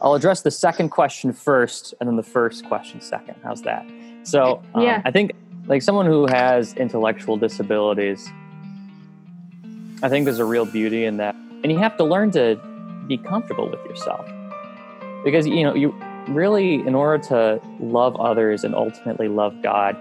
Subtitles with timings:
[0.00, 3.34] I'll address the second question first, and then the first question second.
[3.42, 3.84] How's that?
[4.22, 5.02] So, um, Yeah.
[5.04, 5.32] I think
[5.66, 8.30] like someone who has intellectual disabilities,
[10.02, 12.58] I think there's a real beauty in that, and you have to learn to
[13.06, 14.24] be comfortable with yourself,
[15.24, 15.94] because you know you
[16.28, 19.96] really, in order to love others and ultimately love God,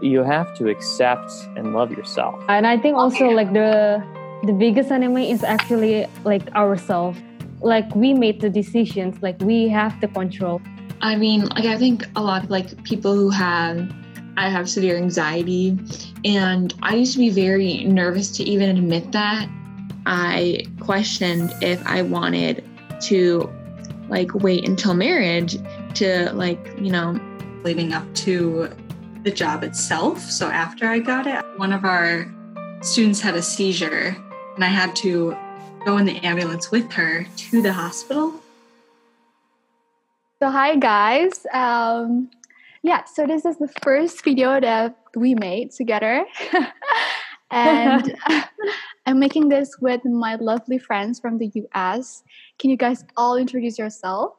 [0.00, 2.40] you have to accept and love yourself.
[2.48, 4.02] And I think also like the
[4.44, 7.18] the biggest enemy is actually like ourselves.
[7.62, 10.60] Like we made the decisions, like we have the control.
[11.00, 13.92] I mean, like I think a lot of like people who have
[14.36, 15.78] I have severe anxiety
[16.24, 19.48] and I used to be very nervous to even admit that.
[20.06, 22.64] I questioned if I wanted
[23.02, 23.50] to
[24.08, 25.58] like wait until marriage
[25.94, 27.20] to like, you know,
[27.62, 28.70] leading up to
[29.22, 30.20] the job itself.
[30.20, 32.32] So after I got it, one of our
[32.80, 34.16] students had a seizure
[34.54, 35.36] and I had to
[35.84, 38.34] go in the ambulance with her to the hospital.
[40.38, 41.46] So hi guys.
[41.52, 42.30] Um,
[42.82, 46.24] yeah, so this is the first video that we made together.
[47.50, 48.16] and
[49.06, 52.22] I'm making this with my lovely friends from the US.
[52.58, 54.34] Can you guys all introduce yourself?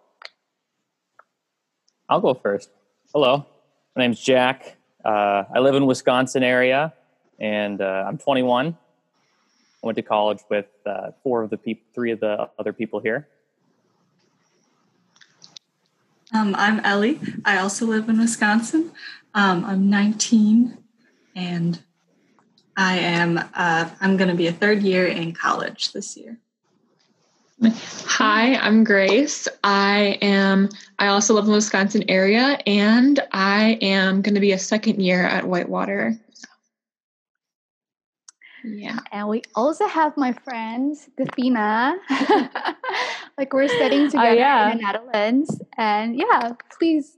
[2.10, 2.70] I'll go first.
[3.14, 3.46] Hello,
[3.96, 4.78] my name's Jack.
[5.04, 6.94] Uh, I live in Wisconsin area,
[7.40, 8.78] and uh, I'm 21.
[9.84, 13.02] I went to college with uh, four of the peop- three of the other people
[13.02, 13.28] here.
[16.34, 17.20] Um, I'm Ellie.
[17.44, 18.94] I also live in Wisconsin.
[19.34, 20.78] Um, I'm 19
[21.36, 21.80] and
[22.78, 26.40] I am uh, I'm going to be a third year in college this year.
[27.62, 29.48] Hi, I'm Grace.
[29.64, 34.54] I am I also live in the Wisconsin area and I am going to be
[34.54, 36.18] a second year at Whitewater.
[38.64, 39.00] Yeah.
[39.12, 41.96] And we also have my friends, Devina.
[43.38, 44.72] like we're studying oh, together Oh, yeah.
[44.72, 45.62] in the Netherlands.
[45.78, 47.18] And yeah, please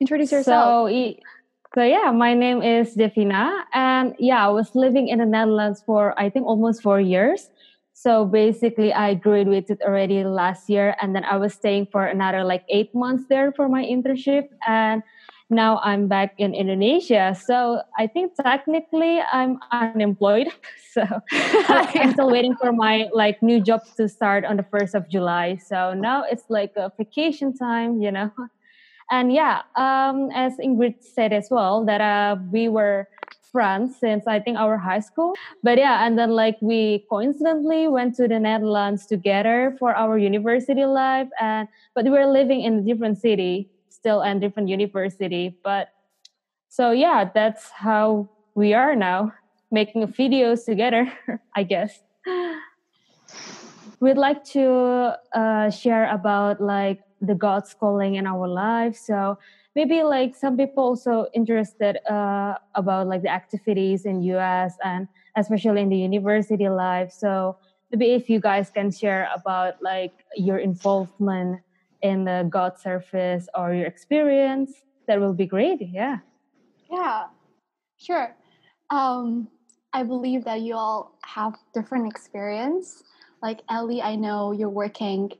[0.00, 0.88] introduce yourself.
[0.88, 1.20] So, e-
[1.74, 6.18] so yeah, my name is Devina, and yeah, I was living in the Netherlands for
[6.18, 7.50] I think almost four years.
[7.92, 12.64] So basically, I graduated already last year, and then I was staying for another like
[12.70, 15.02] eight months there for my internship, and
[15.50, 17.36] now I'm back in Indonesia.
[17.38, 20.48] So I think technically I'm unemployed.
[20.96, 25.10] So I'm still waiting for my like new job to start on the first of
[25.10, 25.56] July.
[25.60, 28.32] So now it's like a vacation time, you know.
[29.10, 33.08] And yeah, um, as Ingrid said as well, that uh, we were
[33.52, 35.34] friends since I think our high school.
[35.62, 40.86] But yeah, and then like we coincidentally went to the Netherlands together for our university
[40.86, 43.68] life, and but we were living in a different city
[44.06, 45.58] still and different university.
[45.64, 45.88] But
[46.68, 49.32] so yeah, that's how we are now
[49.72, 51.10] making videos together,
[51.56, 51.98] I guess.
[53.98, 59.00] We'd like to uh, share about like the God's calling in our lives.
[59.00, 59.38] So
[59.74, 65.82] maybe like some people also interested uh, about like the activities in US and especially
[65.82, 67.10] in the university life.
[67.10, 67.56] So
[67.90, 71.65] maybe if you guys can share about like your involvement
[72.06, 74.72] in the God service or your experience,
[75.06, 75.80] that will be great.
[75.80, 76.18] Yeah.
[76.90, 77.24] Yeah,
[77.98, 78.34] sure.
[78.90, 79.48] Um,
[79.92, 83.02] I believe that you all have different experience.
[83.42, 85.32] Like Ellie, I know you're working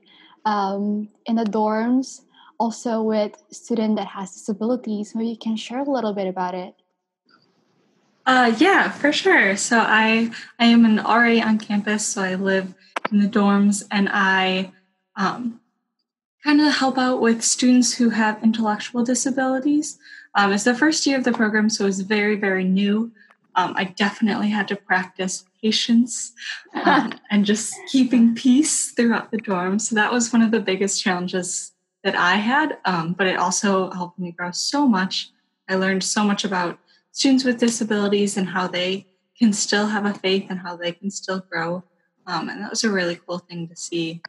[0.45, 2.21] um, in the dorms,
[2.59, 5.13] also with student that has disabilities.
[5.15, 6.73] Maybe you can share a little bit about it.
[8.25, 9.55] Uh, yeah, for sure.
[9.55, 12.73] So I I am an RA on campus, so I live
[13.09, 14.73] in the dorms, and I
[15.15, 15.61] um,
[16.43, 19.97] kind of help out with students who have intellectual disabilities.
[20.35, 23.11] Um, it's the first year of the program, so it's very very new.
[23.55, 26.33] Um, I definitely had to practice patience
[26.85, 29.79] um, and just keeping peace throughout the dorm.
[29.79, 31.71] So that was one of the biggest challenges
[32.03, 35.31] that I had, um, but it also helped me grow so much.
[35.67, 36.79] I learned so much about
[37.11, 41.09] students with disabilities and how they can still have a faith and how they can
[41.09, 41.83] still grow.
[42.27, 44.21] Um, and that was a really cool thing to see.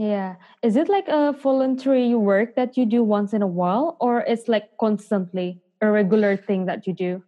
[0.00, 0.36] Yeah.
[0.62, 4.48] Is it like a voluntary work that you do once in a while, or it's
[4.48, 7.22] like constantly a regular thing that you do?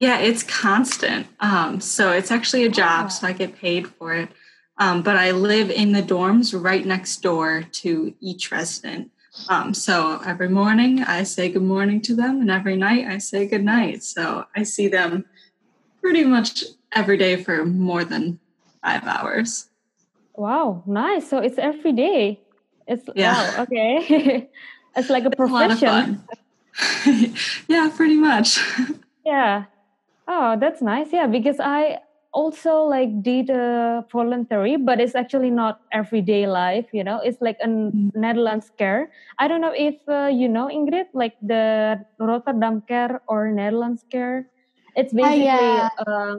[0.00, 1.26] Yeah, it's constant.
[1.40, 4.30] Um, so it's actually a job, so I get paid for it.
[4.78, 9.10] Um, but I live in the dorms right next door to each resident.
[9.50, 13.46] Um, so every morning I say good morning to them, and every night I say
[13.46, 14.02] good night.
[14.02, 15.26] So I see them
[16.00, 18.40] pretty much every day for more than
[18.82, 19.67] five hours.
[20.38, 21.28] Wow, nice.
[21.28, 22.44] So it's every day.
[22.86, 23.34] It's Yeah.
[23.34, 24.48] wow, okay.
[24.96, 25.82] it's like a It's a profession.
[25.84, 26.24] fun.
[27.68, 28.58] yeah, pretty much.
[29.26, 29.66] Yeah.
[30.28, 31.12] Oh, that's nice.
[31.12, 32.00] Yeah, because I
[32.34, 37.56] also like did a voluntary but it's actually not everyday life you know it's like
[37.64, 38.12] a Mm.
[38.14, 43.50] netherlands care i don't know if uh, you know ingrid like the rotterdam care or
[43.50, 44.46] netherlands care
[44.94, 45.88] it's basically yeah.
[46.06, 46.36] uh,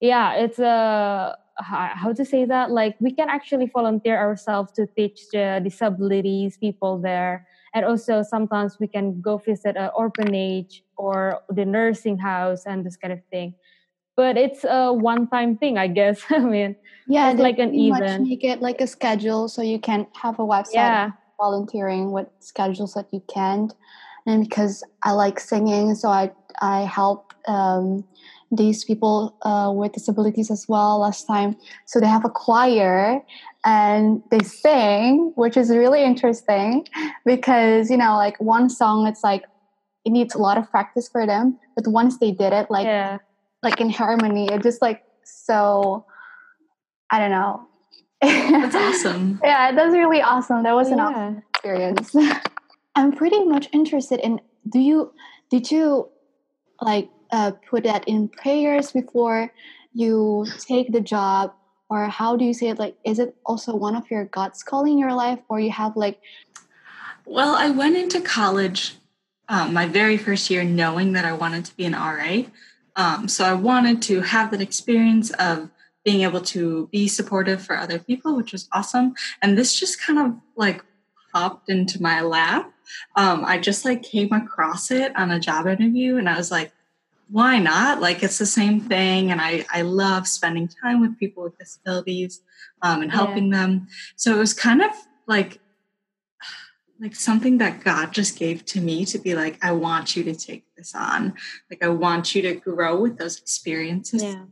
[0.00, 2.70] yeah it's a how how to say that?
[2.70, 7.46] Like we can actually volunteer ourselves to teach the disabilities people there.
[7.74, 12.96] And also sometimes we can go visit an orphanage or the nursing house and this
[12.96, 13.54] kind of thing.
[14.16, 16.22] But it's a one-time thing i guess.
[16.30, 16.76] I mean
[17.06, 18.28] Yeah, It's like an event.
[18.28, 21.10] make it like a schedule so you can have a website yeah.
[21.40, 23.74] volunteering with schedules that you can't.
[24.26, 28.04] And because I like singing, so I I help um,
[28.50, 31.56] these people uh, with disabilities as well last time.
[31.86, 33.22] So they have a choir
[33.64, 36.86] and they sing, which is really interesting
[37.24, 39.44] because you know, like one song, it's like
[40.04, 43.18] it needs a lot of practice for them, but once they did it, like yeah
[43.62, 46.04] like in harmony, it just like so.
[47.10, 47.66] I don't know.
[48.20, 49.40] That's awesome.
[49.44, 50.62] Yeah, that's really awesome.
[50.62, 52.14] That was an awesome experience.
[52.94, 55.12] I'm pretty much interested in do you
[55.50, 56.10] did you
[56.82, 59.52] like uh, put that in prayers before
[59.92, 61.52] you take the job
[61.90, 64.92] or how do you say it like is it also one of your God's calling
[64.92, 66.20] in your life or you have like
[67.24, 68.96] Well, I went into college
[69.48, 72.42] um, my very first year knowing that I wanted to be an RA.
[72.96, 75.70] Um, so I wanted to have that experience of
[76.04, 79.14] being able to be supportive for other people, which was awesome.
[79.40, 80.84] And this just kind of like
[81.32, 82.72] popped into my lap.
[83.16, 86.72] Um, I just like came across it on a job interview and I was like,
[87.30, 88.00] why not?
[88.00, 89.30] Like it's the same thing.
[89.30, 92.40] And I, I love spending time with people with disabilities
[92.82, 93.16] um, and Yeah.
[93.18, 93.88] helping them.
[94.16, 94.90] So it was kind of
[95.26, 95.60] like
[97.00, 100.34] like something that God just gave to me to be like, I want you to
[100.34, 101.34] take this on.
[101.70, 104.46] Like, I want you to grow with those experiences, yeah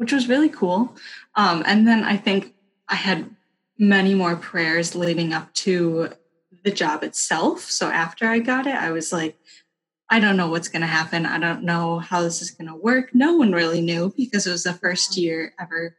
[0.00, 0.96] which was really cool.
[1.34, 2.54] Um, and then I think
[2.88, 3.36] I had
[3.78, 6.08] many more prayers leading up to
[6.64, 7.60] the job itself.
[7.60, 9.36] So after I got it, I was like,
[10.12, 11.24] I don't know what's going to happen.
[11.24, 13.14] I don't know how this is going to work.
[13.14, 15.96] No one really knew because it was the first year ever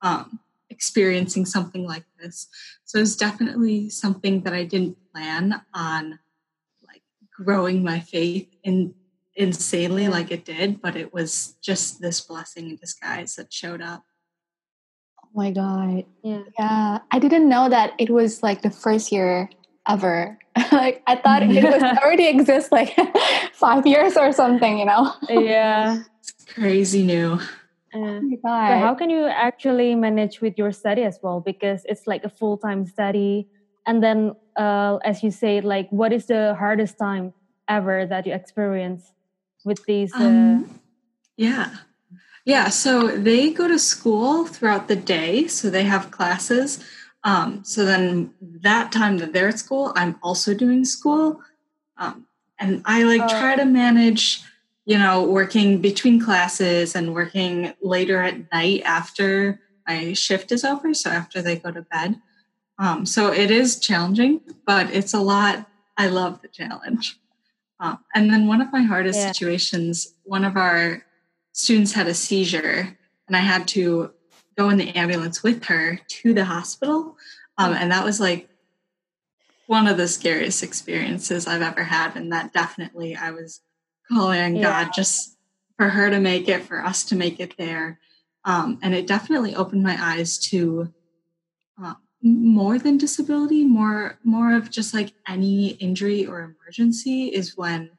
[0.00, 0.38] um,
[0.70, 2.46] experiencing something like this.
[2.84, 6.20] So it's definitely something that I didn't plan on
[6.86, 7.02] like
[7.36, 8.94] growing my faith in
[9.34, 10.10] insanely Yeah.
[10.10, 14.04] like it did, but it was just this blessing in disguise that showed up.
[15.24, 19.50] oh my god yeah yeah I didn't know that it was like the first year
[19.88, 20.38] ever
[20.72, 22.94] like I thought it was already exists like
[23.52, 27.40] five years or something you know yeah It's crazy new.
[27.94, 31.40] Uh, oh my so god how can you actually manage with your study as well
[31.40, 33.48] because it's like a full-time study
[33.86, 37.32] and then uh, as you say like what is the hardest time
[37.68, 39.12] ever that you experience
[39.64, 40.80] with these uh, Um,
[41.36, 41.70] yeah.
[42.44, 42.68] Yeah.
[42.70, 45.46] So they go to school throughout the day.
[45.46, 46.82] So they have classes.
[47.28, 48.32] Um, so then
[48.62, 51.42] that time that they're at school, I'm also doing school.
[51.98, 52.26] Um,
[52.58, 53.28] and I like Oh.
[53.28, 54.40] try to manage,
[54.86, 60.94] you know, working between classes and working later at night after my shift is over.
[60.94, 62.16] So after they go to bed.
[62.78, 65.68] Um, so it is challenging, but it's a lot.
[65.98, 67.18] I love the challenge.
[67.78, 69.32] Um, and then one of my hardest Yeah.
[69.32, 71.04] situations, one of our
[71.52, 72.96] students had a seizure,
[73.26, 74.12] and I had to
[74.56, 77.16] go in the ambulance with her to the hospital.
[77.58, 78.48] Um, and that was like
[79.66, 82.16] one of the scariest experiences I've ever had.
[82.16, 83.60] And that definitely, I was
[84.10, 84.84] calling on Yeah.
[84.84, 85.36] God just
[85.76, 88.00] for her to make it, for us to make it there.
[88.44, 90.92] Um, and it definitely opened my eyes to
[91.82, 97.90] uh, more than disability, more more of just like any injury or emergency is when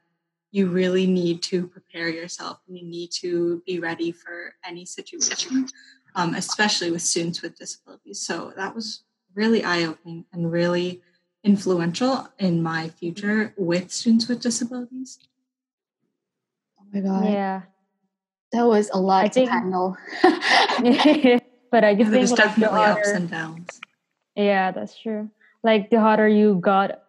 [0.50, 5.68] you really need to prepare yourself and you need to be ready for any situation,
[6.16, 8.20] um, especially with students with disabilities.
[8.20, 11.00] So that was really eye opening and really
[11.44, 15.18] influential in my future with students with disabilities.
[16.78, 17.62] oh my god yeah
[18.52, 19.96] that was a lot I to think- handle
[21.70, 23.80] but i just There's think like the definitely ups and downs.
[24.36, 25.30] yeah that's true
[25.62, 27.02] like the harder you got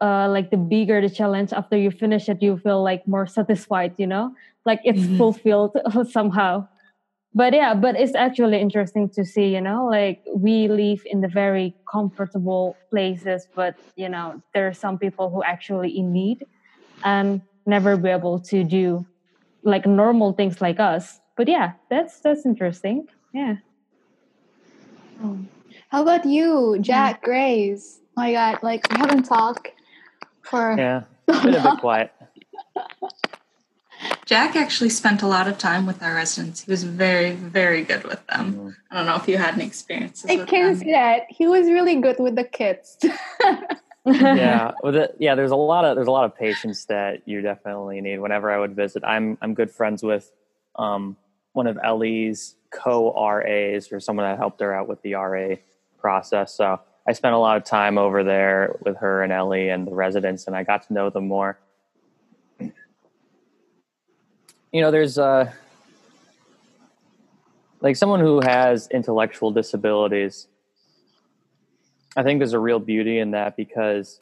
[0.00, 3.94] uh like the bigger the challenge after you finish it you feel like more satisfied
[3.98, 5.16] you know like it's Mhm.
[5.18, 5.76] fulfilled
[6.10, 6.66] somehow
[7.34, 11.28] but yeah but it's actually interesting to see you know like we live in the
[11.28, 16.44] very comfortable places but you know there are some people who actually in need
[17.04, 19.06] and never be able to do
[19.62, 23.56] like normal things like us but yeah that's that's interesting yeah
[25.22, 25.38] Oh.
[25.88, 28.00] How about you, Jack Grace?
[28.16, 29.68] Oh my God, like we haven't talked
[30.42, 32.12] for Yeah, been a bit quiet.
[34.32, 36.62] Jack actually spent a lot of time with our residents.
[36.64, 38.54] He was very, very good with them.
[38.54, 38.76] Mhm.
[38.90, 40.24] I don't know if you had any experiences.
[40.30, 42.96] I with can see that he was really good with the kids.
[44.06, 47.42] yeah with it, yeah there's a lot of there's a lot of patience that you
[47.42, 50.32] definitely need whenever i would visit i'm i'm good friends with
[50.74, 51.16] um
[51.52, 55.54] one of ellie's co-ras or someone that helped her out with the ra
[56.00, 59.86] process so i spent a lot of time over there with her and ellie and
[59.86, 61.60] the residents and i got to know them more
[64.72, 65.50] you know there's uh
[67.80, 70.46] like someone who has intellectual disabilities
[72.16, 74.20] I think there's a real beauty in that because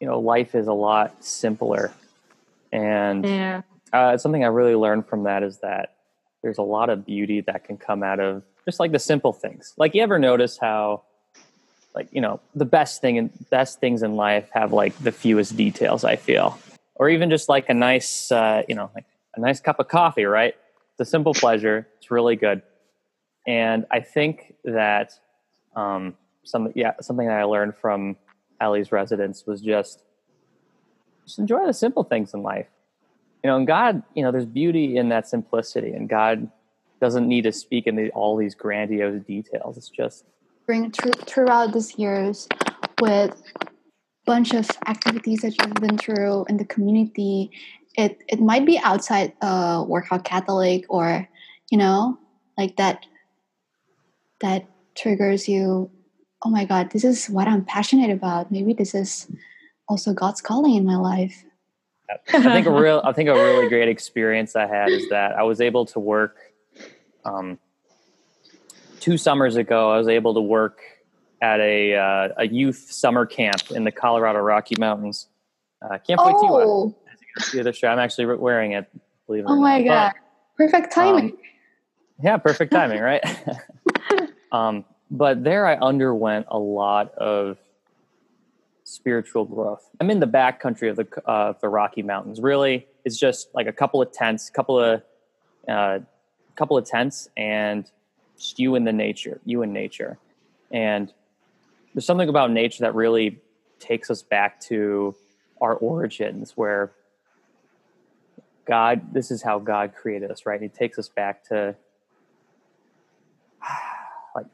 [0.00, 1.92] you know life is a lot simpler,
[2.72, 3.62] and yeah.
[3.92, 5.96] uh, something I really learned from that is that
[6.42, 9.74] there's a lot of beauty that can come out of just like the simple things.
[9.76, 11.02] Like you ever notice how,
[11.94, 15.56] like you know, the best thing and best things in life have like the fewest
[15.56, 16.02] details.
[16.02, 16.58] I feel,
[16.94, 20.24] or even just like a nice, uh, you know, like a nice cup of coffee.
[20.24, 20.54] Right,
[20.92, 21.86] it's a simple pleasure.
[21.98, 22.62] It's really good,
[23.46, 25.12] and I think that.
[25.76, 28.16] Um, some yeah something that I learned from
[28.60, 30.02] Ellie's residence was just
[31.26, 32.66] just enjoy the simple things in life.
[33.42, 36.50] You know, and God, you know, there's beauty in that simplicity, and God
[37.00, 39.78] doesn't need to speak in the, all these grandiose details.
[39.78, 40.24] It's just
[40.66, 42.48] Bring thr- throughout these years
[43.00, 43.42] with
[44.26, 47.50] bunch of activities that you've been through in the community.
[47.96, 51.28] It it might be outside uh, workout Catholic or
[51.70, 52.18] you know
[52.56, 53.06] like that
[54.40, 55.90] that triggers you.
[56.44, 58.50] Oh my God, this is what I'm passionate about.
[58.50, 59.28] Maybe this is
[59.88, 61.44] also God's calling in my life.
[62.32, 65.42] I think a real I think a really great experience I had is that I
[65.42, 66.36] was able to work
[67.24, 67.58] um,
[69.00, 69.90] two summers ago.
[69.90, 70.80] I was able to work
[71.42, 75.28] at a uh, a youth summer camp in the Colorado Rocky Mountains.
[75.82, 76.20] Uh, Camp.
[76.22, 76.94] Oh,
[77.52, 77.90] The other shirt.
[77.90, 78.90] I'm actually wearing it.
[79.26, 80.14] Believe it or oh my not.
[80.14, 80.20] God,
[80.56, 81.30] perfect timing.
[81.30, 81.38] Um,
[82.22, 83.24] yeah, perfect timing, right?
[84.52, 87.58] um, but there, I underwent a lot of
[88.84, 89.88] spiritual growth.
[90.00, 92.40] I'm in the back country of the uh, the Rocky Mountains.
[92.40, 95.02] Really, it's just like a couple of tents, couple of
[95.68, 96.00] uh,
[96.56, 97.90] couple of tents, and
[98.36, 100.18] just you in the nature, you in nature.
[100.70, 101.12] And
[101.94, 103.40] there's something about nature that really
[103.78, 105.14] takes us back to
[105.60, 106.92] our origins, where
[108.70, 110.62] God, this is how God created us, right?
[110.62, 111.74] He takes us back to
[114.36, 114.46] like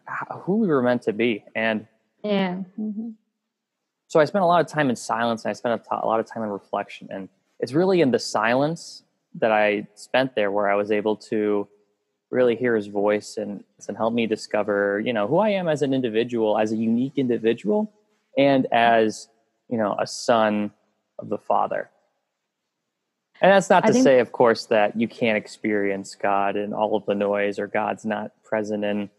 [0.45, 1.45] who we were meant to be.
[1.55, 1.87] And
[2.25, 2.63] yeah.
[2.81, 3.13] mhm.
[4.09, 6.19] so I spent a lot of time in silence and I spent a a lot
[6.19, 7.09] of time in reflection.
[7.11, 7.29] And
[7.61, 9.03] it's really in the silence
[9.35, 11.69] that I spent there where I was able to
[12.31, 15.83] really hear his voice and, and help me discover, you know, who I am as
[15.83, 17.93] an individual, as a unique individual,
[18.39, 19.29] and as,
[19.69, 20.71] you know, a son
[21.19, 21.91] of the Father.
[23.41, 26.97] And that's not to think- say, of course, that you can't experience God in all
[26.97, 29.11] of the noise or God's not present in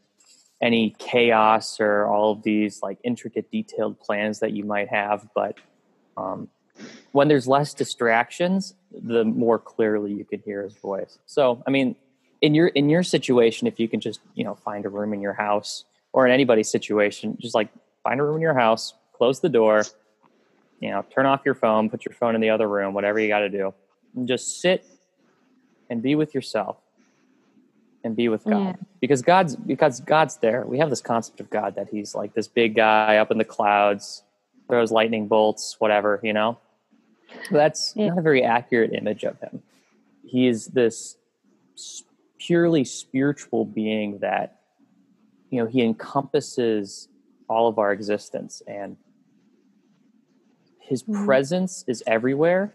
[0.62, 5.28] any chaos or all of these like intricate detailed plans that you might have.
[5.36, 5.60] But
[6.18, 6.50] um,
[7.12, 11.20] when there's less distractions the more clearly you can hear his voice.
[11.26, 11.96] So i mean
[12.42, 15.22] in your in your situation if you can just you know find a room in
[15.22, 17.70] your house or in anybody's situation just like
[18.04, 19.84] find a room in your house close the door
[20.80, 23.28] you know turn off your phone put your phone in the other room whatever you
[23.28, 23.74] got to do
[24.18, 24.84] and just sit
[25.90, 26.78] and be with yourself
[28.04, 28.86] and be with God Yeah.
[29.00, 30.66] because God's because God's there.
[30.66, 33.46] We have this concept of God that He's like this big guy up in the
[33.46, 34.24] clouds,
[34.68, 36.58] throws lightning bolts, whatever, you know.
[37.52, 38.10] That's Yeah.
[38.10, 39.62] not a very accurate image of Him.
[40.26, 41.18] He is this
[42.40, 44.60] purely spiritual being that
[45.52, 47.08] you know He encompasses
[47.48, 48.98] all of our existence and
[50.80, 51.26] His Mhm.
[51.26, 52.74] presence is everywhere,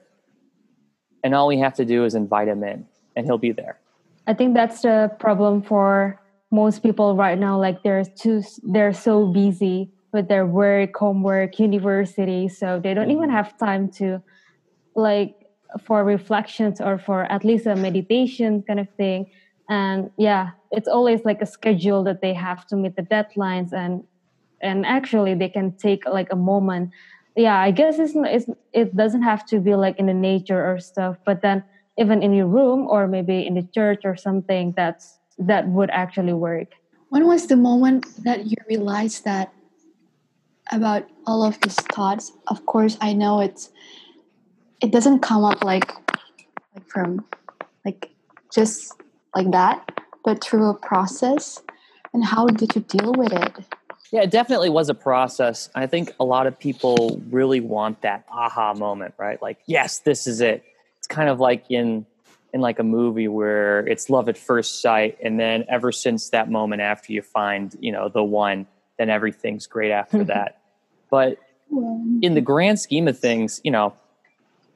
[1.22, 2.86] and all we have to do is invite Him in,
[3.16, 3.78] and He'll be there.
[4.26, 7.58] I think that's the problem for most people right now.
[7.58, 13.30] Like they're too, they're so busy with their work, homework, university, so they don't even
[13.30, 13.32] Mhm.
[13.32, 14.22] have time to,
[14.94, 15.34] like,
[15.80, 19.26] for reflections or for at least a meditation kind of thing.
[19.70, 24.04] And yeah, it's always like a schedule that they have to meet the deadlines, and
[24.60, 26.90] and actually they can take like a moment.
[27.36, 30.78] Yeah, I guess it's, it's it doesn't have to be like in the nature or
[30.78, 31.64] stuff, but then
[31.98, 36.32] even in your room or maybe in the church or something that's that would actually
[36.34, 36.68] work
[37.08, 39.52] When was the moment that you realized that
[40.70, 42.32] about all of these thoughts?
[42.48, 43.70] Of course, I know it's
[44.80, 45.92] it doesn't come up like
[46.74, 47.24] like from
[47.84, 48.10] like
[48.52, 48.94] just
[49.34, 49.88] like that,
[50.24, 51.62] but through a process.
[52.14, 53.71] And how did you deal with it?
[54.12, 55.70] Yeah, it definitely was a process.
[55.74, 59.40] I think a lot of people really want that aha moment, right?
[59.40, 60.62] Like, yes, this is it.
[60.98, 62.06] It's kind of like in
[62.52, 66.50] in like a movie where it's love at first sight and then ever since that
[66.50, 68.66] moment after you find you know the one
[68.98, 70.60] then everything's great after that
[71.10, 71.38] but
[72.20, 73.94] in the grand scheme of things you know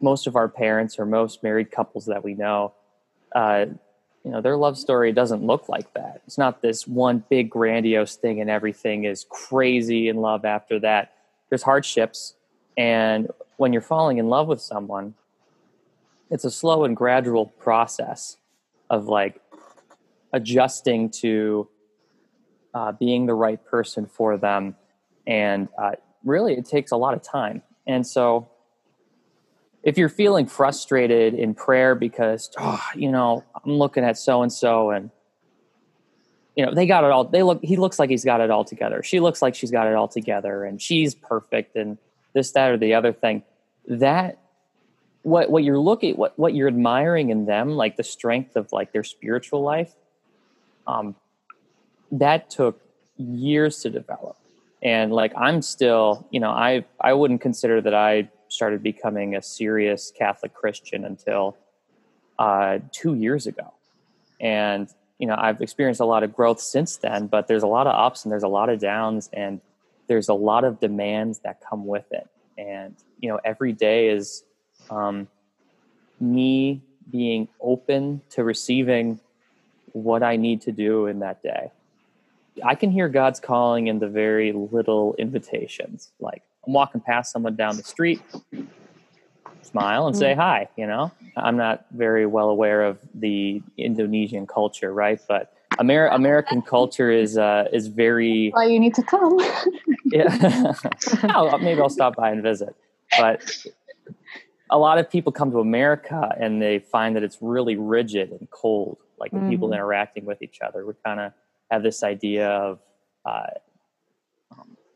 [0.01, 2.73] most of our parents or most married couples that we know
[3.35, 3.67] uh,
[4.27, 6.21] you know their love story doesn't look like that.
[6.27, 11.13] It's not this one big grandiose thing and everything is crazy in love after that.
[11.49, 12.35] There's hardships
[12.77, 15.15] and when you're falling in love with someone
[16.29, 18.37] it's a slow and gradual process
[18.91, 19.41] of like
[20.33, 21.69] adjusting to
[22.75, 24.75] uh, being the right person for them.
[25.25, 25.93] And uh,
[26.25, 27.63] really it takes a lot of time.
[27.87, 28.49] And so
[29.87, 34.53] if you're feeling frustrated in prayer because oh, you know i'm looking at so and
[34.53, 35.11] so and
[36.57, 38.65] you know they got it all they look he looks like he's got it all
[38.65, 39.03] together.
[39.03, 41.99] She looks like she's got it all together and she's perfect and
[42.33, 43.43] this that or the other thing.
[43.87, 44.39] That
[45.23, 48.93] what what you're looking what what you're admiring in them like the strength of like
[48.93, 49.93] their spiritual life
[50.87, 51.15] um
[52.11, 52.81] that took
[53.19, 54.37] years to develop.
[54.83, 59.43] And like i'm still you know i i wouldn't consider that i started becoming a
[59.43, 61.57] serious catholic christian until
[62.39, 63.73] uh 2 years ago
[64.41, 67.87] and you know i've experienced a lot of growth since then but there's a lot
[67.87, 69.61] of ups and there's a lot of downs and
[70.09, 74.45] there's a lot of demands that come with it and you know every day is
[74.91, 75.29] um,
[76.21, 79.21] me being open to receiving
[79.93, 81.73] what I need to do in that day.
[82.65, 86.11] I can hear God's calling in the very little invitations.
[86.21, 88.21] Like I'm walking past someone down the street,
[89.63, 90.37] smile and say mm.
[90.37, 91.13] hi, you know?
[91.37, 95.21] I'm not very well aware of the Indonesian culture, right?
[95.29, 98.51] But Amer- American culture is uh, is very.
[98.51, 99.39] Why you need to come?
[100.07, 100.73] yeah,
[101.35, 102.75] oh, maybe I'll stop by and visit.
[103.19, 103.43] But
[104.71, 108.49] a lot of people come to America and they find that it's really rigid and
[108.51, 109.51] cold, like the mm.
[109.51, 109.75] people mm-hmm.
[109.75, 110.87] interacting with each other.
[110.87, 111.33] We kind of
[111.71, 112.81] have this idea of
[113.27, 113.49] uh,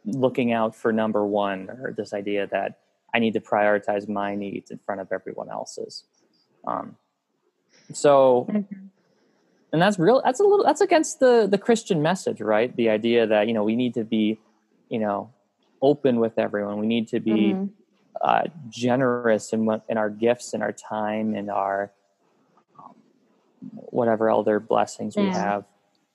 [0.05, 2.79] looking out for number one, or this idea that
[3.15, 6.05] I need to prioritize my needs in front of everyone else's.
[6.67, 6.97] Um,
[7.93, 8.87] so, mm-hmm.
[9.73, 10.23] and that's real.
[10.25, 10.65] That's a little.
[10.65, 12.75] That's against the the Christian message, right?
[12.75, 14.39] The idea that you know we need to be,
[14.89, 15.31] you know,
[15.83, 16.79] open with everyone.
[16.79, 17.53] We need to be.
[17.53, 17.65] Mm-hmm
[18.21, 21.91] uh, generous in what in our gifts and our time and our
[22.79, 22.95] um,
[23.71, 25.23] whatever other blessings yeah.
[25.23, 25.65] we have.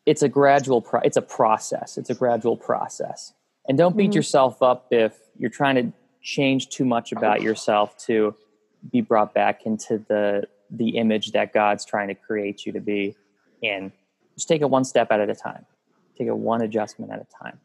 [0.06, 0.82] It's a gradual.
[0.82, 1.98] Pro- it's a process.
[1.98, 3.34] It's a gradual process.
[3.68, 4.18] And don't beat mm-hmm.
[4.18, 8.36] yourself up if you're trying to change too much about yourself to
[8.92, 13.16] be brought back into the the image that God's trying to create you to be
[13.62, 13.92] in.
[14.36, 15.66] Just take it one step at a time.
[16.18, 17.60] Take it one adjustment at a time.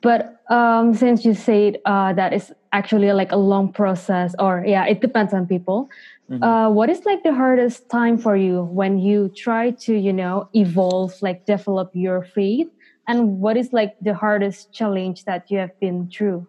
[0.00, 4.86] But um, since you said uh, that is actually like a long process, or yeah,
[4.86, 5.90] it depends on people.
[6.30, 6.42] Mm-hmm.
[6.42, 10.48] Uh, what is like the hardest time for you when you try to, you know,
[10.54, 12.68] evolve, like develop your faith?
[13.08, 16.46] And what is like the hardest challenge that you have been through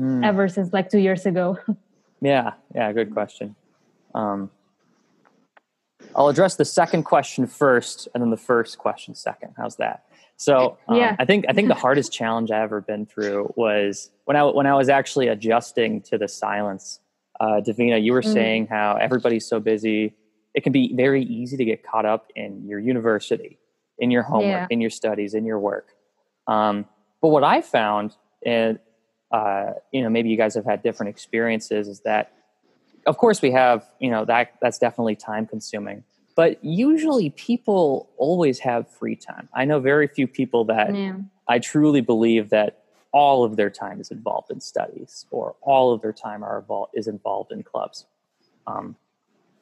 [0.00, 0.24] mm.
[0.24, 1.58] ever since like two years ago?
[2.22, 3.56] yeah, yeah, good question.
[4.14, 4.50] Um,
[6.14, 9.54] I'll address the second question first, and then the first question second.
[9.56, 10.06] How's that?
[10.36, 11.16] So um, yeah.
[11.18, 14.66] I think I think the hardest challenge I ever been through was when I when
[14.66, 17.00] I was actually adjusting to the silence.
[17.40, 18.32] Uh, Devina, you were mm.
[18.32, 20.14] saying how everybody's so busy.
[20.54, 23.58] It can be very easy to get caught up in your university,
[24.00, 24.74] in your homework, yeah.
[24.74, 25.94] in your studies, in your work.
[26.46, 26.86] Um,
[27.22, 28.78] but what I found, and
[29.30, 32.32] uh, you know, maybe you guys have had different experiences, is that,
[33.06, 36.02] of course, we have you know that that's definitely time consuming
[36.40, 39.48] but usually people always have free time.
[39.52, 41.16] I know very few people that yeah.
[41.46, 46.00] I truly believe that all of their time is involved in studies or all of
[46.00, 48.06] their time are involved, is involved in clubs.
[48.66, 48.96] Um,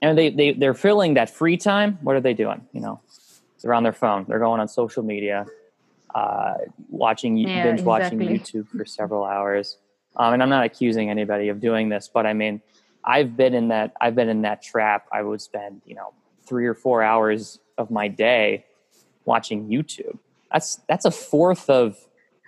[0.03, 1.99] and they, they, they're filling that free time.
[2.03, 2.65] What are they doing?
[2.73, 3.01] You know,
[3.63, 4.25] they're on their phone.
[4.29, 5.47] They're going on social media,
[6.15, 6.55] uh,
[6.89, 7.85] watching, yeah, binge exactly.
[7.85, 9.79] watching YouTube for several hours.
[10.17, 12.61] Um, and I'm not accusing anybody of doing this, but I mean,
[13.05, 15.07] I've been in that, I've been in that trap.
[15.13, 16.13] I would spend, you know,
[16.47, 18.65] three or four hours of my day
[19.25, 20.19] watching YouTube.
[20.53, 21.97] That's that's a fourth of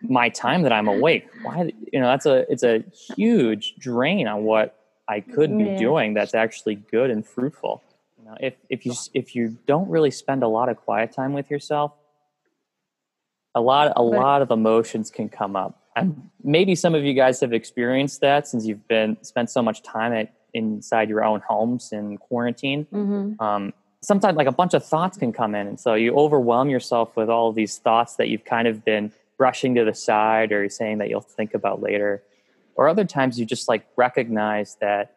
[0.02, 1.28] my time that I'm awake.
[1.42, 2.82] Why you know that's a it's a
[3.14, 5.78] huge drain on what I could be yeah.
[5.78, 7.82] doing that's actually good and fruitful.
[8.30, 11.50] Know, if if you if you don't really spend a lot of quiet time with
[11.50, 11.92] yourself,
[13.54, 15.82] a lot a lot of emotions can come up.
[15.96, 19.82] And maybe some of you guys have experienced that since you've been spent so much
[19.82, 22.86] time at inside your own homes in quarantine.
[22.92, 23.42] Mm-hmm.
[23.42, 27.16] Um, sometimes like a bunch of thoughts can come in and so you overwhelm yourself
[27.16, 30.70] with all of these thoughts that you've kind of been brushing to the side or
[30.70, 32.22] saying that you'll think about later
[32.76, 35.16] or other times you just like recognize that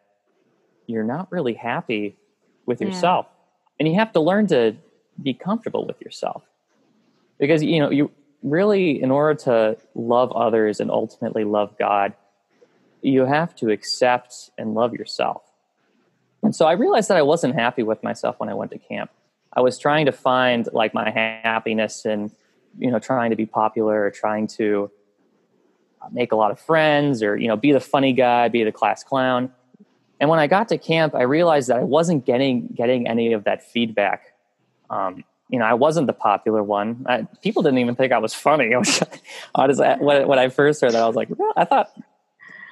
[0.86, 2.14] you're not really happy
[2.66, 2.88] with yeah.
[2.88, 3.26] yourself.
[3.78, 4.76] And you have to learn to
[5.22, 6.42] be comfortable with yourself.
[7.38, 8.10] Because you know you
[8.42, 12.12] really in order to love others and ultimately love god
[13.00, 15.42] you have to accept and love yourself.
[16.42, 19.10] And so i realized that i wasn't happy with myself when i went to camp.
[19.52, 22.30] I was trying to find like my happiness and
[22.78, 24.90] you know trying to be popular or trying to
[26.02, 28.72] uh, make a lot of friends or you know be the funny guy be the
[28.72, 29.52] class clown
[30.24, 33.44] and when I got to camp, I realized that I wasn't getting getting any of
[33.44, 34.32] that feedback.
[34.88, 37.04] Um, you know, I wasn't the popular one.
[37.06, 38.72] I, people didn't even think I was funny.
[39.54, 41.90] I was, when, when I first heard that, I was like, I thought,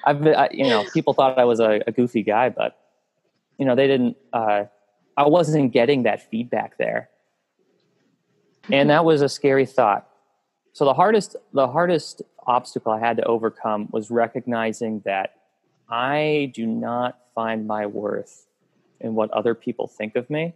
[0.02, 2.78] I've been, I, you know, people thought I was a, a, goofy guy, but
[3.58, 4.16] you know, they didn't.
[4.32, 4.64] Uh,
[5.14, 7.10] I wasn't getting that feedback there,
[8.70, 10.08] and that was a scary thought.
[10.72, 15.34] So the hardest, the hardest obstacle I had to overcome was recognizing that
[15.92, 18.46] I do not find my worth
[18.98, 20.54] in what other people think of me.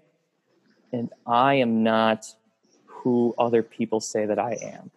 [0.92, 2.24] And I am not
[2.86, 4.90] who other people say that I am.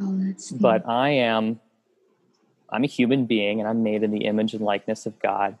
[0.00, 1.58] Oh, but I am
[2.70, 5.58] I'm a human being and I'm made in the image and likeness of God.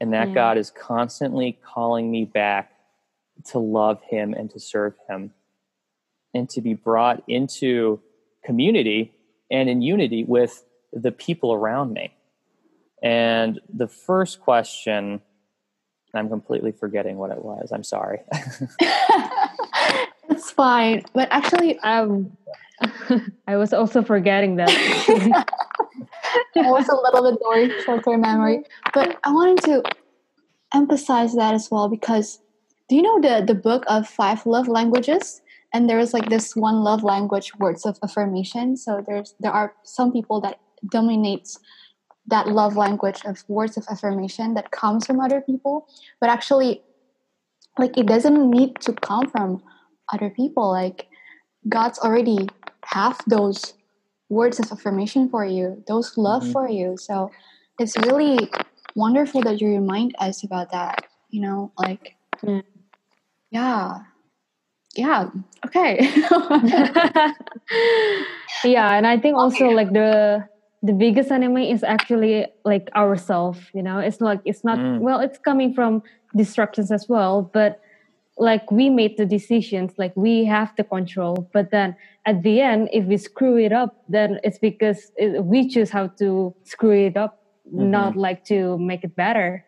[0.00, 0.34] And that yeah.
[0.34, 2.72] God is constantly calling me back
[3.46, 5.32] to love him and to serve him
[6.32, 8.00] and to be brought into
[8.44, 9.12] community
[9.50, 12.12] and in unity with the people around me.
[13.02, 15.20] And the first question,
[16.14, 17.70] I'm completely forgetting what it was.
[17.72, 18.20] I'm sorry.
[20.30, 21.02] it's fine.
[21.12, 22.36] But actually, um,
[23.46, 24.70] I was also forgetting that.
[26.56, 29.82] I was a little bit more short-term memory, but I wanted to
[30.74, 32.40] emphasize that as well because
[32.88, 35.42] do you know the the book of five love languages?
[35.74, 38.76] And there is like this one love language, words of affirmation.
[38.76, 40.58] So there's there are some people that
[40.90, 41.58] dominates
[42.28, 45.86] that love language of words of affirmation that comes from other people
[46.20, 46.82] but actually
[47.78, 49.62] like it doesn't need to come from
[50.12, 51.08] other people like
[51.68, 52.48] god's already
[52.84, 53.74] have those
[54.28, 56.52] words of affirmation for you those love mm-hmm.
[56.52, 57.30] for you so
[57.78, 58.50] it's really
[58.94, 62.62] wonderful that you remind us about that you know like mm.
[63.50, 64.00] yeah
[64.96, 65.28] yeah
[65.64, 65.98] okay
[68.64, 69.74] yeah and i think also okay.
[69.74, 70.44] like the
[70.86, 74.98] the biggest enemy is actually like ourselves you know it's like it's not mm.
[75.00, 76.02] well it's coming from
[76.36, 77.80] disruptions as well but
[78.38, 81.96] like we made the decisions like we have the control but then
[82.26, 86.06] at the end if we screw it up then it's because it, we choose how
[86.06, 87.90] to screw it up mm-hmm.
[87.90, 89.64] not like to make it better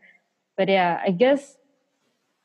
[0.56, 1.56] but yeah i guess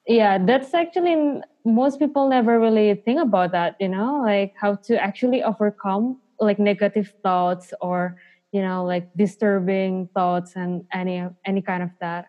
[0.07, 5.01] yeah that's actually most people never really think about that you know like how to
[5.01, 8.15] actually overcome like negative thoughts or
[8.53, 12.27] you know like disturbing thoughts and any any kind of that.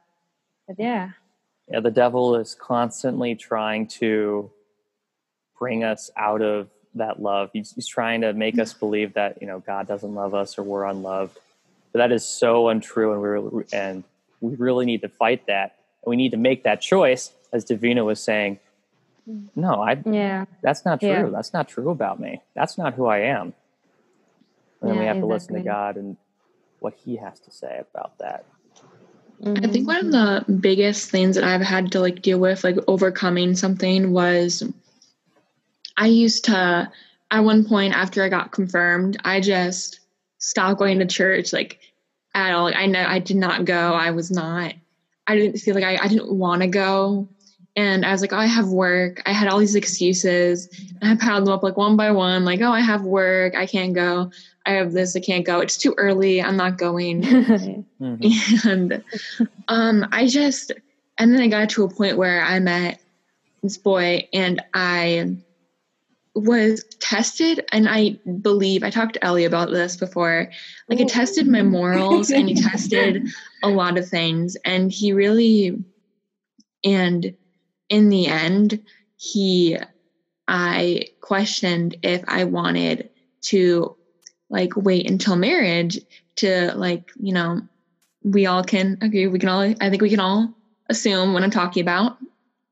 [0.66, 1.10] But yeah.
[1.70, 4.50] Yeah the devil is constantly trying to
[5.58, 7.50] bring us out of that love.
[7.52, 10.62] He's, he's trying to make us believe that you know god doesn't love us or
[10.62, 11.38] we're unloved.
[11.92, 14.04] But that is so untrue and we and
[14.40, 15.76] we really need to fight that.
[16.02, 18.58] And we need to make that choice as devina was saying.
[19.28, 19.48] Mm.
[19.56, 20.46] No i yeah.
[20.62, 21.08] that's not true.
[21.08, 21.26] Yeah.
[21.26, 22.40] that's not true about me.
[22.54, 23.52] That's not who i am
[24.84, 25.28] and then yeah, we have exactly.
[25.28, 26.16] to listen to God and
[26.80, 28.44] what He has to say about that.
[29.40, 29.86] I think mm-hmm.
[29.86, 34.12] one of the biggest things that I've had to like deal with, like overcoming something,
[34.12, 34.62] was
[35.96, 36.90] I used to,
[37.30, 40.00] at one point after I got confirmed, I just
[40.38, 41.80] stopped going to church like
[42.34, 42.64] at all.
[42.64, 43.92] Like, I know I did not go.
[43.94, 44.74] I was not,
[45.26, 47.28] I didn't feel like I, I didn't want to go.
[47.76, 49.20] And I was like, oh, I have work.
[49.26, 50.68] I had all these excuses.
[51.00, 53.56] And I piled them up like one by one, like, oh, I have work.
[53.56, 54.30] I can't go.
[54.66, 55.14] I have this.
[55.14, 55.60] I can't go.
[55.60, 56.42] It's too early.
[56.42, 57.22] I'm not going.
[58.00, 58.68] mm-hmm.
[58.68, 59.04] And
[59.68, 60.72] um, I just,
[61.18, 63.00] and then I got to a point where I met
[63.62, 65.36] this boy and I
[66.34, 67.64] was tested.
[67.72, 70.50] And I believe I talked to Ellie about this before.
[70.88, 73.28] Like, it tested my morals and he tested
[73.62, 74.56] a lot of things.
[74.64, 75.82] And he really,
[76.84, 77.34] and
[77.88, 78.82] in the end,
[79.16, 79.78] he,
[80.48, 83.10] I questioned if I wanted
[83.42, 83.96] to
[84.54, 85.98] like wait until marriage
[86.36, 87.60] to like, you know,
[88.22, 90.54] we all can agree, we can all, I think we can all
[90.88, 92.16] assume what I'm talking about.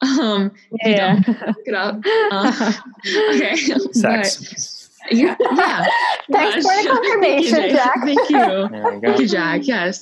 [0.01, 0.53] Um,
[0.85, 1.21] yeah.
[1.27, 2.01] look it up.
[2.05, 2.73] Uh,
[3.35, 3.57] okay.
[3.93, 4.79] Sex.
[5.05, 5.37] But, yeah.
[5.41, 5.85] yeah.
[6.31, 8.05] Thanks for the confirmation, Jack.
[8.05, 9.01] Thank you.
[9.01, 9.67] Thank you, Jack.
[9.67, 10.01] Yes.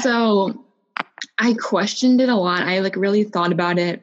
[0.00, 0.64] So
[1.38, 2.62] I questioned it a lot.
[2.62, 4.02] I like really thought about it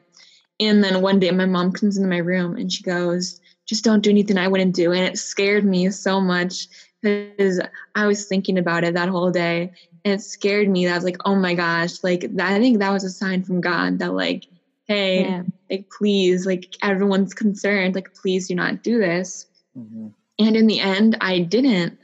[0.60, 4.02] and then one day my mom comes into my room and she goes, just don't
[4.02, 4.92] do anything I wouldn't do.
[4.92, 6.68] And it scared me so much
[7.02, 7.60] because
[7.94, 9.70] I was thinking about it that whole day.
[10.04, 10.84] And it scared me.
[10.86, 13.42] That I was like, oh my gosh, like that, I think that was a sign
[13.42, 14.44] from God that like,
[14.86, 15.42] hey, Yeah.
[15.70, 19.46] like please, like everyone's concerned, like please do not do this.
[19.74, 20.08] hmm
[20.38, 21.98] And in the end, I didn't.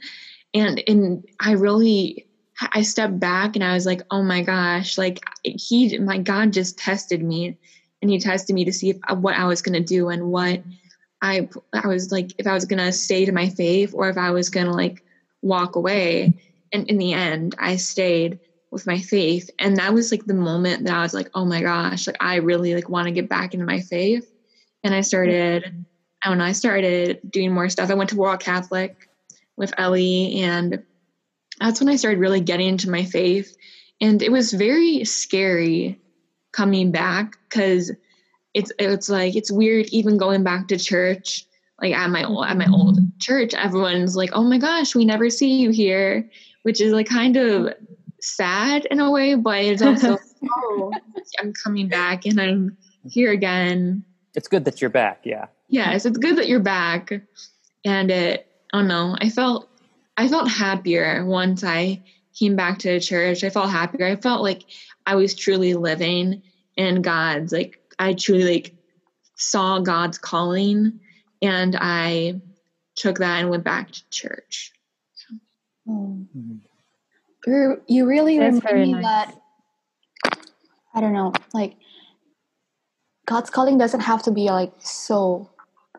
[0.53, 2.25] And and I really
[2.73, 6.77] I stepped back and I was like, oh my gosh, like he my God just
[6.77, 7.55] tested me
[8.01, 10.61] and he tested me to see if what I was gonna do and what
[11.21, 14.31] I I was like if I was gonna stay to my faith or if I
[14.31, 15.03] was gonna like
[15.41, 16.33] walk away.
[16.73, 18.39] And in the end, I stayed
[18.71, 19.49] with my faith.
[19.59, 22.35] And that was like the moment that I was like, oh my gosh, like I
[22.35, 24.29] really like want to get back into my faith.
[24.83, 25.85] And I started,
[26.25, 27.89] don't know, I started doing more stuff.
[27.89, 28.93] I went to World Catholic
[29.55, 30.83] with Ellie and
[31.59, 33.55] that's when I started really getting into my faith.
[33.99, 35.99] And it was very scary
[36.51, 37.91] coming back because
[38.57, 41.45] it's it's like it's weird even going back to church.
[41.81, 45.29] Like at my old at my old church, everyone's like, "Oh my gosh, we never
[45.29, 46.27] see you here,"
[46.63, 47.73] which is like kind of
[48.19, 50.17] sad in a way, but it's also
[50.51, 50.91] oh,
[51.39, 52.77] I'm coming back and I'm
[53.09, 54.03] here again.
[54.35, 55.21] It's good that you're back.
[55.23, 55.47] Yeah.
[55.69, 57.11] Yes, it's good that you're back.
[57.85, 59.69] And it, I don't know, I felt,
[60.17, 62.01] I felt happier once I
[62.37, 63.43] came back to church.
[63.43, 64.05] I felt happier.
[64.05, 64.63] I felt like
[65.05, 66.41] I was truly living
[66.75, 68.75] in God's, like, I truly like
[69.35, 70.99] saw God's calling
[71.41, 72.41] and I
[72.95, 74.71] took that and went back to church.
[75.87, 76.27] Mm.
[76.35, 76.59] Mhm.
[77.45, 79.03] You you really That's remind me nice.
[79.03, 79.41] that
[80.93, 81.77] I don't know, like
[83.25, 85.49] God's calling doesn't have to be like so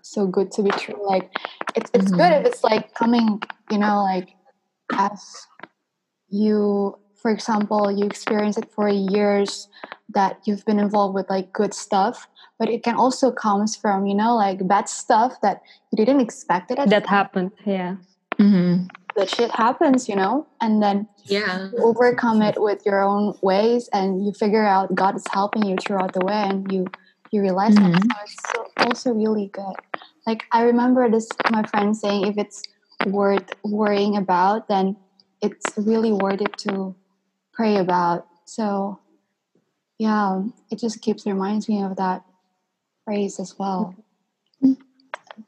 [0.02, 1.00] so good to be true.
[1.06, 1.30] Like
[1.74, 2.40] it's it's good Mhm.
[2.40, 4.28] if it's like coming, you know, like
[4.92, 5.46] as
[6.28, 9.68] you for example, you experience it for years
[10.10, 12.28] that you've been involved with like good stuff,
[12.58, 16.70] but it can also comes from, you know, like bad stuff that you didn't expect
[16.70, 17.50] it at That happened.
[17.64, 17.96] Yeah.
[18.38, 18.86] Mm-hmm.
[19.16, 21.68] that shit happens, you know, and then Yeah.
[21.72, 25.76] you overcome it with your own ways and you figure out God is helping you
[25.76, 26.86] throughout the way and you
[27.32, 28.00] you realize that Mhm.
[28.00, 29.74] so it's so, also really good.
[30.26, 32.62] Like I remember this my friend saying if it's
[33.06, 34.96] worth worrying about then
[35.42, 36.94] it's really worth it to
[37.58, 38.26] pray about.
[38.46, 39.00] So
[39.98, 42.24] yeah, it just keeps reminds me of that
[43.04, 43.94] phrase as well.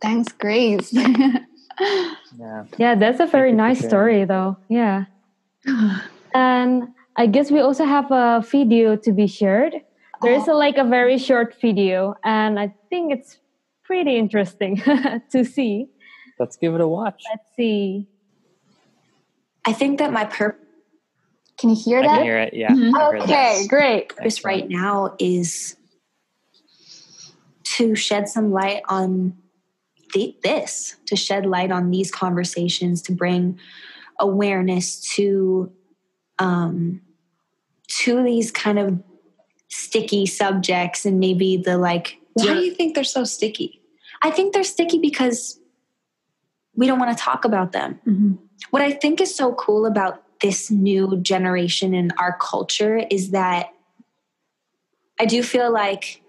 [0.03, 0.92] Thanks, Grace.
[2.38, 2.64] Yeah.
[2.77, 4.57] Yeah, that's a very nice story, though.
[4.68, 5.07] Yeah.
[6.35, 9.75] And I guess we also have a video to be shared.
[10.23, 13.38] There is a, like a very short video, and I think it's
[13.83, 14.77] pretty interesting
[15.33, 15.88] to see.
[16.38, 17.23] Let's give it a watch.
[17.31, 18.07] Let's see.
[19.64, 20.69] I think that my purpose
[21.61, 22.14] Can you hear I that?
[22.16, 22.55] can hear it.
[22.55, 22.70] Yeah.
[22.70, 22.94] Mhm.
[22.94, 23.20] I heard.
[23.23, 24.12] Okay, great.
[24.16, 25.77] Thanks, right now is
[27.64, 29.37] to shed some light on
[30.14, 33.59] the, this, to shed light on these conversations, to bring
[34.18, 35.70] awareness to
[36.38, 37.03] um,
[37.88, 38.99] to these kind of
[39.68, 42.16] sticky subjects and maybe the like.
[42.33, 42.55] Why Yeah.
[42.55, 43.83] do you think they're so sticky?
[44.23, 45.59] I think they're sticky because
[46.75, 48.01] we don't want to talk about them.
[48.07, 48.33] Mm-hmm.
[48.70, 53.72] What I think is so cool about this new generation in our culture is that
[55.18, 56.22] I do feel like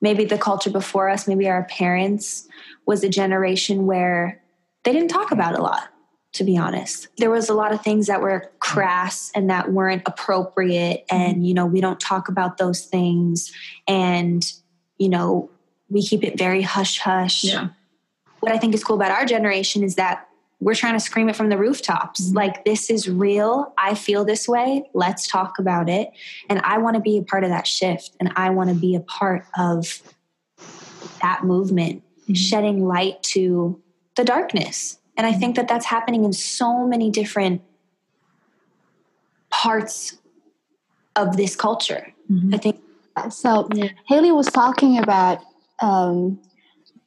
[0.00, 2.46] maybe the culture before us, maybe our parents,
[2.84, 4.42] was a generation where
[4.84, 5.88] they didn't talk about a lot,
[6.34, 7.08] to be honest.
[7.16, 11.04] There was a lot of things that were crass and that weren't appropriate.
[11.10, 13.52] And, you know, we don't talk about those things.
[13.88, 14.44] And,
[14.98, 15.50] you know,
[15.88, 17.68] we keep it very hush hush Yeah.
[18.40, 20.28] what I think is cool about our generation is that
[20.60, 22.26] we're trying to scream it from the rooftops.
[22.26, 22.36] Mm-hmm.
[22.36, 23.74] Like, this is real.
[23.78, 24.88] I feel this way.
[24.94, 26.10] Let's talk about it.
[26.48, 28.16] And I want to be a part of that shift.
[28.20, 30.02] And I want to be a part of
[31.20, 32.34] that movement, mm-hmm.
[32.34, 33.80] shedding light to
[34.16, 34.98] the darkness.
[35.16, 35.62] And I think mm-hmm.
[35.62, 37.62] that that's happening in so many different
[39.50, 40.18] parts
[41.14, 42.12] of this culture.
[42.52, 42.80] I think
[43.30, 43.68] So
[44.06, 45.38] Haley was talking about
[45.80, 46.38] um,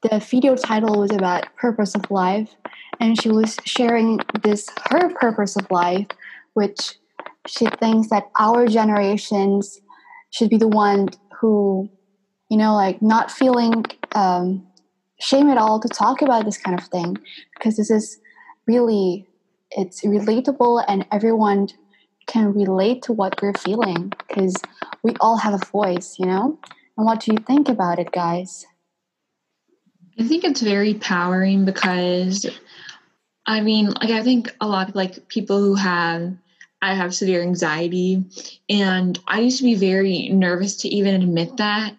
[0.02, 2.56] the video title was about purpose of life,
[3.00, 6.08] and she was sharing this her purpose of life,
[6.54, 6.96] which
[7.48, 9.80] she thinks that our generations
[10.32, 11.10] should be the one
[11.40, 11.90] who,
[12.50, 14.66] you know, like not feeling um,
[15.20, 17.18] shame at all to talk about this kind of thing
[17.56, 18.20] because this is
[18.68, 19.26] really
[19.72, 21.68] it's relatable and everyone
[22.28, 24.56] can relate to what we're feeling because
[25.04, 26.60] we all have a voice, you know?
[26.98, 28.66] And what do you think about it, guys?
[30.20, 32.46] I think it's very powering because
[33.50, 36.38] I mean, like I think a lot of like people who have
[36.84, 38.24] I have severe anxiety
[38.70, 41.96] and I used to be very nervous to even admit that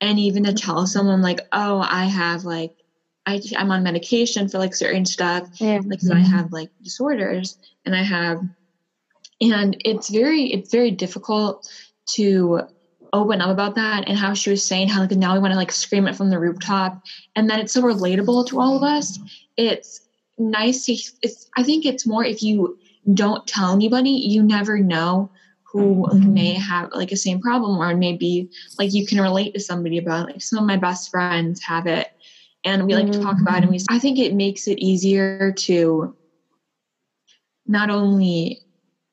[0.00, 0.64] and even to mm-hmm.
[0.64, 2.76] tell someone like, "Oh, I have like
[3.26, 5.80] I I'm on medication for like certain stuff." Yeah.
[5.84, 6.20] like I mm-hmm.
[6.20, 8.40] have like disorders and I have
[9.40, 11.68] and it's very it's very difficult
[12.14, 12.60] to
[13.12, 15.58] open up about that and how she was saying how like now we want to
[15.58, 17.02] like scream it from the rooftop
[17.34, 19.18] and then it's so relatable to all of us
[19.56, 20.00] it's
[20.50, 22.78] nice to it's i think it's more if you
[23.14, 25.30] don't tell anybody you never know
[25.64, 26.34] who mm-hmm.
[26.34, 30.28] may have like a same problem or maybe like you can relate to somebody about
[30.28, 30.32] it.
[30.32, 32.12] like some of my best friends have it
[32.64, 33.94] and we like to talk about it and we mm-hmm.
[33.94, 36.14] i think it makes it easier to
[37.66, 38.60] not only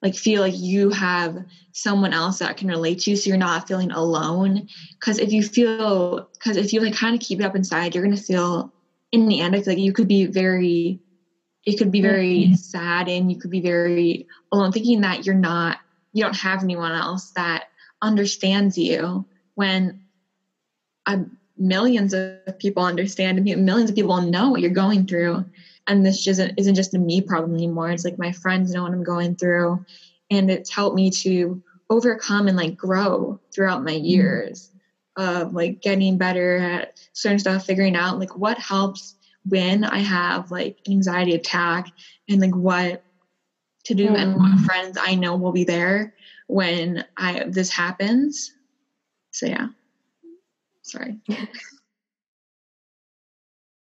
[0.02, 3.68] like feel like you have someone else that can relate to you so you're not
[3.68, 4.68] feeling alone.
[5.00, 8.04] Because if you feel because if you like kind of keep it up inside you're
[8.04, 8.74] gonna feel
[9.12, 11.00] in the end like you could be very
[11.66, 12.54] it could be very mm-hmm.
[12.54, 15.80] sad and you could be very alone thinking that you're not
[16.14, 17.66] you don't have anyone else that
[18.02, 20.02] understands you when
[21.06, 21.20] a,
[21.58, 25.44] millions of people understand and millions of people know what you're going through
[25.88, 28.94] and this just isn't just a me problem anymore it's like my friends know what
[28.94, 29.84] i'm going through
[30.32, 34.06] and it's helped me to overcome and like grow throughout my mm-hmm.
[34.06, 34.72] years
[35.18, 40.52] of like getting better at certain stuff figuring out like what helps when i have
[40.52, 41.88] like an anxiety attack
[42.28, 43.04] and like what
[43.86, 44.16] to do mm-hmm.
[44.16, 44.66] and what mm-hmm.
[44.66, 46.14] friends i know will be there
[46.48, 48.54] when i this happens
[49.32, 49.68] so yeah
[50.82, 51.18] sorry